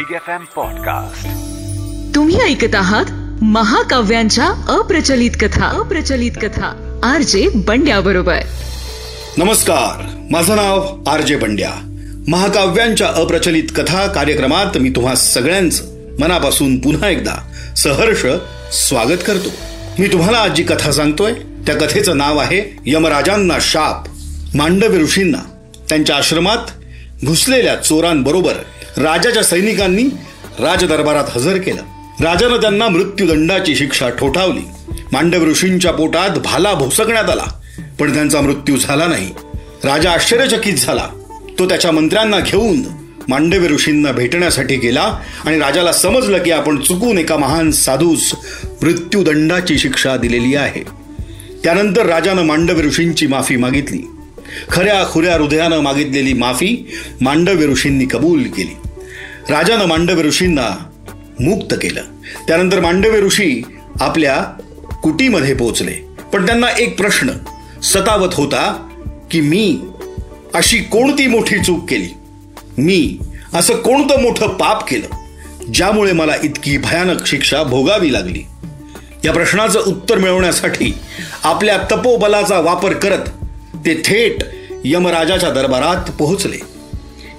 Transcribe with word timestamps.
Big 0.00 0.14
F 0.14 0.28
M 0.28 0.44
podcast 0.56 1.26
तुम्ही 2.14 2.40
ऐकत 2.40 2.74
आहात 2.74 3.04
महाकाव्यांच्या 3.42 4.44
अप्रचलित 4.68 5.30
कथा. 5.40 5.64
अप्रचलित 5.64 6.32
कथा. 6.42 7.00
आर 7.02 7.22
जे 7.22 7.48
बंड्या 7.54 8.00
बरोबर 8.00 8.38
नमस्कार. 9.36 10.06
माझं 10.30 10.56
नाव 10.56 10.98
आर 11.06 11.20
जे 11.20 11.36
बंड्या. 11.36 11.70
महाकाव्यांच्या 12.28 13.08
अप्रचलित 13.08 13.64
कथा 13.76 14.06
कार्यक्रमात 14.06 14.78
मी 14.78 14.90
तुम्हा 14.90 15.14
सगळ्यांचं 15.14 15.84
मनापासून 16.20 16.78
पुन्हा 16.78 17.08
एकदा 17.08 17.50
सहर्ष 17.76 18.26
स्वागत 18.72 19.18
करतो. 19.26 19.48
मी 19.98 20.06
तुम्हाला 20.06 20.38
आज 20.38 20.50
जी 20.50 20.62
कथा 20.62 20.92
सांगतोय 20.92 21.32
त्या 21.66 21.74
कथेचं 21.74 22.18
नाव 22.18 22.38
आहे 22.38 22.78
यमराजांना 22.86 23.54
शाप. 23.60 24.04
मांडव्य 24.56 24.98
ऋषींना 24.98 25.38
त्यांच्या 25.88 26.16
आश्रमात 26.16 26.70
घुसलेल्या 27.24 27.76
चोरांबरोबर 27.76 28.52
राजाच्या 28.96 29.42
सैनिकांनी 29.42 30.02
राजदरबारात 30.58 31.24
हजर 31.30 31.58
केलं. 31.58 31.82
राजानं 32.24 32.56
त्यांना 32.56 32.88
मृत्यूदंडाची 32.88 33.74
शिक्षा 33.76 34.08
ठोठावली. 34.08 34.92
मांडव 35.12 35.44
ऋषींच्या 35.44 35.92
पोटात 35.92 36.30
भाला 36.30 36.74
भोसकण्यात 36.74 37.30
आला 37.30 37.44
पण 37.98 38.14
त्यांचा 38.14 38.40
मृत्यू 38.40 38.76
झाला 38.76 39.06
नाही. 39.06 39.30
राजा 39.84 40.10
आश्चर्यचकित 40.10 40.74
झाला. 40.74 41.08
तो 41.58 41.68
त्याच्या 41.68 41.90
मंत्र्यांना 41.90 42.40
घेऊन 42.40 42.82
मांडव्य 43.28 43.68
ऋषींना 43.68 44.12
भेटण्यासाठी 44.12 44.76
गेला 44.76 45.18
आणि 45.44 45.58
राजाला 45.58 45.92
समजलं 45.92 46.42
की 46.42 46.50
आपण 46.50 46.80
चुकून 46.80 47.18
एका 47.18 47.36
महान 47.36 47.70
साधूस 47.70 48.34
मृत्यूदंडाची 48.82 49.78
शिक्षा 49.78 50.16
दिलेली 50.16 50.54
आहे. 50.54 50.82
त्यानंतर 51.64 52.06
राजानं 52.06 52.42
मांडव्य 52.42 52.82
ऋषींची 52.82 53.26
माफी 53.26 53.56
मागितली. 53.56 54.02
खऱ्या 54.70 55.04
खुऱ्या 55.12 55.34
हृदयानं 55.34 55.80
मागितलेली 55.80 56.32
माफी 56.32 56.90
मांडव्य 57.20 57.66
ऋषींनी 57.66 58.06
कबूल 58.10 58.42
केली. 58.42 58.76
राजानं 59.50 59.84
मांडव्य 59.84 60.22
ऋषींना 60.22 60.90
मुक्त 61.40 61.74
केलं. 61.74 62.02
त्यानंतर 62.48 62.80
मांडव्य 62.80 63.20
ऋषी 63.20 63.62
आपल्या 64.00 64.44
कुटीमध्ये 65.02 65.54
पोहोचले. 65.54 65.92
पण 66.32 66.46
त्यांना 66.46 66.66
एक 66.78 66.98
प्रश्न 66.98 67.30
सतावत 67.82 68.28
होता 68.32 68.88
की 69.30 69.40
मी 69.40 69.78
अशी 70.54 70.78
कोणती 70.78 71.26
मोठी 71.26 71.58
चूक 71.58 71.90
केली? 71.90 72.08
मी 72.78 73.18
असं 73.54 73.74
कोणतं 73.74 74.22
मोठं 74.22 74.48
पाप 74.48 74.88
केलं? 74.88 75.16
ज्यामुळे 75.74 76.12
मला 76.12 76.32
इतकी 76.42 76.78
भयानक 76.78 77.26
शिक्षा 77.26 77.62
भोगावी 77.62 78.12
लागली? 78.12 78.42
या 79.24 79.32
प्रश्नाचं 79.32 79.80
उत्तर 79.86 80.18
मिळवण्यासाठी 80.18 80.94
आपल्या 81.44 81.76
तपोबलाचा 81.76 82.60
वापर 82.60 82.92
करत 82.92 83.28
ते 83.74 83.94
थेट 83.94 84.36
यमराजाच्या 84.84 85.50
दरबारात 85.50 86.10
पोहोचले. 86.10 86.56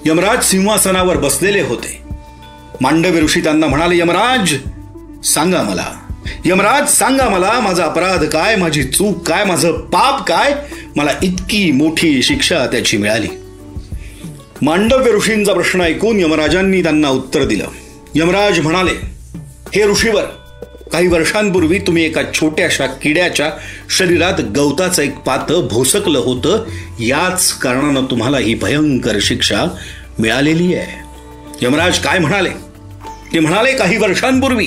यमराज 0.06 0.44
सिंहासनावर 0.44 1.16
बसलेले 1.16 1.60
होते. 1.60 2.01
मांडव्य 2.80 3.20
ऋषी 3.20 3.40
त्यांना 3.40 3.66
म्हणाले 3.66 3.98
यमराज 3.98 4.54
सांगा 5.26 5.62
मला. 5.62 5.86
यमराज 6.44 6.88
सांगा 6.88 7.28
मला 7.28 7.60
माझा 7.60 7.84
अपराध 7.84 8.24
काय 8.24 8.56
माझी 8.56 8.84
चूक 8.84 9.28
काय 9.28 9.44
माझं 9.44 9.72
पाप 9.72 10.26
काय? 10.28 10.54
मला 10.96 11.10
इतकी 11.22 11.72
मोठी 11.72 12.22
शिक्षा 12.22 12.66
त्याची 12.66 12.96
मिळाली. 12.96 13.28
मांडव्य 14.62 15.12
ऋषींचा 15.12 15.52
प्रश्न 15.52 15.80
ऐकून 15.80 16.20
यमराजांनी 16.20 16.82
त्यांना 16.82 17.08
उत्तर 17.08 17.44
दिलं. 17.44 17.64
यमराज 18.14 18.60
म्हणाले 18.60 18.90
हे 19.74 19.86
ऋषीवर 19.86 20.22
काही 20.92 21.06
वर्षांपूर्वी 21.06 21.78
तुम्ही 21.78 22.04
एका 22.04 22.20
छोट्याशा 22.34 22.86
किड्याच्या 22.86 23.50
शरीरात 23.98 24.40
गवताचं 24.40 25.02
एक 25.02 25.16
पातं 25.16 25.68
भोसकलं 25.70 26.18
होतं. 26.18 26.64
याच 27.00 27.52
कारणानं 27.52 28.04
तुम्हाला 28.04 28.38
ही 28.38 28.54
भयंकर 28.54 29.18
शिक्षा 29.20 29.64
मिळालेली 30.18 30.74
आहे. 30.74 31.11
यमराज 31.62 31.98
काय 31.98 32.18
म्हणाले? 32.18 32.50
ते 33.32 33.38
म्हणाले 33.38 33.72
काही 33.72 33.96
वर्षांपूर्वी 33.96 34.66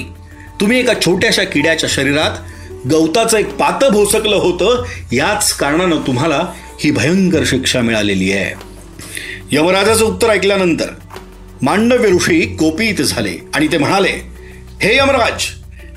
तुम्ही 0.61 0.79
एका 0.79 0.93
छोट्याशा 1.05 1.43
किड्याच्या 1.43 1.89
शरीरात 1.93 2.31
गवताचं 2.87 3.37
एक 3.37 3.55
पातं 3.55 3.89
भोसकलं 3.89 4.35
होतं. 4.35 4.83
याच 5.11 5.53
कारणानं 5.53 5.97
तुम्हाला 6.07 6.53
ही 6.79 6.91
भयंकर 6.91 7.43
शिक्षा 7.45 7.81
मिळालेली 7.81 8.31
आहे. 8.31 8.53
यमराजाचं 9.51 10.05
उत्तर 10.05 10.29
ऐकल्यानंतर 10.29 10.85
मांडव्य 11.61 12.09
ऋषी 12.09 12.55
कोपित 12.55 13.01
झाले 13.01 13.33
आणि 13.53 13.67
ते 13.67 13.77
म्हणाले 13.77 14.31
हे 14.81 14.97
यमराज 14.97 15.43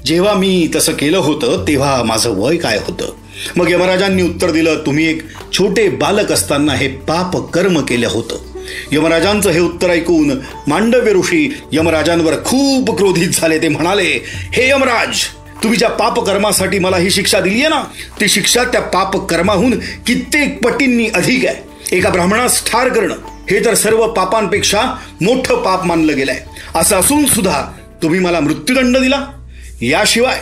जेव्हा 0.04 0.34
मी 0.34 0.68
तसं 0.74 0.92
केलं 0.92 1.18
होतं 1.18 1.64
तेव्हा 1.68 2.02
माझं 2.02 2.30
वय 2.30 2.56
काय 2.56 2.78
होतं? 2.78 3.12
मग 3.56 3.70
यमराजांनी 3.70 4.22
उत्तर 4.22 4.50
दिलं 4.50 4.74
तुम्ही 4.86 5.06
एक 5.06 5.22
छोटे 5.52 5.88
बालक 5.88 6.32
असताना 6.32 6.72
हे 6.72 6.88
पाप 6.88 7.50
कर्म 7.50 7.80
केलं 7.80 8.08
होतं. 8.08 8.57
यमराजांचं 8.92 9.50
हे 9.50 9.60
उत्तर 9.60 9.90
ऐकून 9.90 10.30
मांडव्य 10.66 11.12
ऋषी 11.12 11.48
यमराजांवर 11.72 12.34
खूप 12.44 12.96
क्रोधित 12.98 13.28
झाले. 13.28 13.58
ते 13.62 13.68
म्हणाले 13.68 14.10
हे 14.52 14.68
यमराज 14.70 15.24
तुम्ही 15.62 15.78
ज्या 15.78 15.88
पापकर्मासाठी 15.88 16.78
मला 16.78 16.96
ही 16.96 17.10
शिक्षा 17.10 17.40
दिली 17.40 17.60
आहे 17.60 17.68
ना 17.68 17.82
ती 18.20 18.28
शिक्षा 18.28 18.64
त्या 18.64 18.80
पापकर्माहून 18.80 19.78
कित्येक 20.06 20.62
पटींनी 20.64 21.08
अधिक 21.14 21.46
आहे. 21.46 21.96
एका 21.96 22.10
ब्राह्मणास 22.10 22.64
ठार 22.66 22.88
करणं 22.88 23.16
हे 23.50 23.64
तर 23.64 23.74
सर्व 23.74 24.06
पापांपेक्षा 24.06 24.82
मोठं 25.20 25.62
पाप 25.62 25.84
मानलं 25.86 26.16
गेलंय. 26.16 26.40
असं 26.74 26.96
असून 26.96 27.26
सुद्धा 27.26 27.62
तुम्ही 28.02 28.20
मला 28.20 28.40
मृत्यूदंड 28.40 28.98
दिला. 28.98 29.24
याशिवाय 29.82 30.40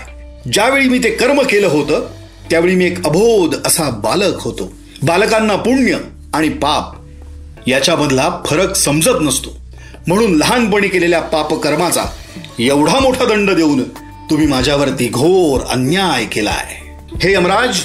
ज्यावेळी 0.53 0.89
मी 0.89 0.99
ते 0.99 1.11
कर्म 1.11 1.41
केलं 1.43 1.67
होतं 1.67 2.07
त्यावेळी 2.51 2.75
मी 2.75 2.85
एक 2.85 3.05
अबोध 3.07 3.55
असा 3.67 3.91
बालक 4.05 4.41
होतो. 4.41 4.73
बालकांना 5.03 5.57
पुण्य 5.57 5.97
आणि 6.35 6.49
पाप 6.49 6.95
याच्यामधला 7.67 8.43
फरक 8.47 8.77
समजत 8.77 9.21
नसतो. 9.21 9.57
म्हणून 10.07 10.35
लहानपणी 10.35 10.89
केलेल्या 10.89 11.21
पापकर्माचा 11.21 12.05
एवढा 12.59 12.99
मोठा 12.99 13.25
दंड 13.25 13.51
देऊन 13.51 13.83
तुम्ही 14.31 14.47
माझ्यावरती 14.47 15.09
घोर 15.09 15.61
अन्याय 15.61 16.25
केलाय. 16.25 16.75
हे 17.23 17.33
यमराज 17.35 17.79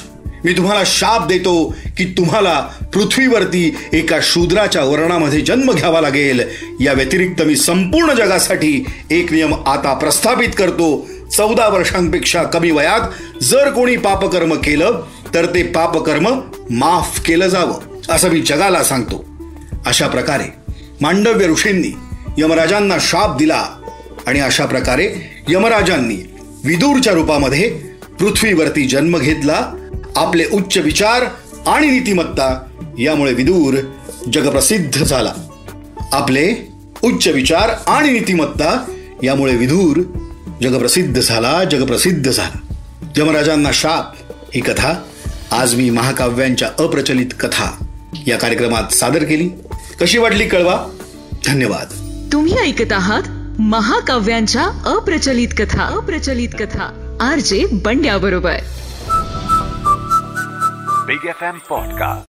मी 0.46 0.54
तुम्हाला 0.54 0.84
शाप 0.86 1.28
देतो 1.28 1.76
की 1.98 2.06
तुम्हाला 2.06 2.60
पृथ्वीवरती 2.94 3.76
एका 3.94 4.18
शूद्राच्या 4.24 4.84
वर्णामध्ये 4.84 5.42
जन्म 5.42 5.72
घ्यावा 5.72 6.02
लागेल. 6.02 6.42
या 6.80 6.94
व्यतिरिक्त 6.94 7.42
मी 7.42 7.56
संपूर्ण 7.56 8.14
जगासाठी 8.14 8.86
एक 9.12 9.34
नियम 9.34 9.54
आता 9.66 9.94
प्रस्थापित 9.94 10.50
करतो. 10.58 11.08
चौदा 11.38 11.68
वर्षांपेक्षा 11.68 12.44
कमी 12.44 12.72
वयात 12.72 13.44
जर 13.44 13.70
कोणी 13.70 13.96
पापकर्म 13.98 14.54
केलं 14.54 15.02
तर 15.34 15.46
ते 15.46 15.64
पापकर्म 15.64 16.40
माफ 16.70 17.20
केलं 17.22 17.48
जावं 17.48 17.80
असं 18.10 18.30
मी 18.30 18.42
जगाला 18.42 18.84
सांगतो. 18.84 19.31
अशा 19.86 20.08
प्रकारे 20.08 20.74
मांडव्य 21.02 21.48
ऋषींनी 21.48 21.96
यमराजांना 22.38 22.98
शाप 23.00 23.38
दिला 23.38 23.66
आणि 24.28 24.40
अशा 24.40 24.66
प्रकारे 24.66 25.10
यमराजांनी 25.48 26.16
विदूरच्या 26.64 27.14
रूपामध्ये 27.14 27.70
पृथ्वीवरती 28.20 28.88
जन्म 28.88 29.18
घेतला 29.18 29.74
आपले 30.16 30.46
उच्च 30.54 30.78
विचार 30.78 31.24
आणि 31.68 31.88
नीतिमत्ता 31.88 32.66
यामुळे 33.00 33.34
विदूर 33.34 33.78
जगप्रसिद्ध 34.34 35.04
झाला. 35.04 35.34
आपले 36.12 36.54
उच्च 37.02 37.28
विचार 37.28 37.70
आणि 37.88 38.12
नीतिमत्ता 38.12 38.92
यामुळे 39.24 39.56
विदूर 39.56 40.02
जगप्रसिद्ध 40.62 41.22
झाला 41.22 41.64
जगप्रसिद्ध 41.64 42.32
झाला. 42.32 42.74
यमराजांना 43.18 43.70
शाप 43.74 44.14
ही 44.56 44.62
कथा 44.62 45.04
आज 45.52 45.76
मी 45.76 45.90
महाकाव्यांच्या 45.90 46.70
अप्रचलित 46.80 47.28
कथा 47.40 47.86
या 48.28 48.38
कार्यक्रमात 48.38 48.94
सादर 48.94 49.24
केली. 49.24 49.50
कशी 50.02 50.18
वाटली 50.18 50.48
कळवा? 50.48 50.86
धन्यवाद. 51.46 51.88
तुम्ही 52.34 52.58
ऐकत 52.58 52.94
आहात 52.94 53.22
महाकाव्यांच्या 53.60 54.64
अप्रचलित 54.86 55.48
कथा. 55.58 55.84
अप्रचलित 55.84 56.50
कथा. 56.60 57.18
आर 57.22 57.40
जे 57.40 57.66
बंड्या 57.72 58.18
बरोबर 58.18 58.56
बिग 61.08 61.26
एफ 61.26 61.44
एम 61.44 61.58
पॉडकास्ट 61.70 62.20